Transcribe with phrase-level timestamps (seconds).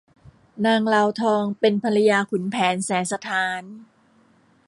[0.65, 3.63] นางลาวทองเป็นภรรยาขุนแผนแสนสะท้าน